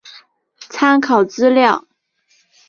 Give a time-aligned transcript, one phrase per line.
[0.67, 1.85] 参考资料